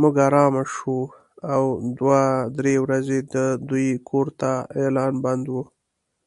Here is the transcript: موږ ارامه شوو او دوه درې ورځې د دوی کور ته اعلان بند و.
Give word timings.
موږ 0.00 0.14
ارامه 0.26 0.62
شوو 0.74 1.00
او 1.54 1.62
دوه 1.98 2.22
درې 2.58 2.74
ورځې 2.84 3.18
د 3.34 3.36
دوی 3.68 3.88
کور 4.08 4.26
ته 4.40 4.50
اعلان 4.80 5.12
بند 5.24 5.44
و. 5.52 5.56